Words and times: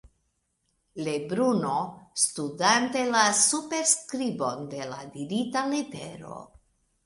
Lebruno, 1.07 1.73
studante 2.23 3.05
la 3.17 3.23
superskribon 3.43 4.67
de 4.75 4.91
la 4.95 4.99
dirita 5.15 5.67
letero. 5.75 6.45